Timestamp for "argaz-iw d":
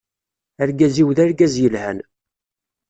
0.63-1.19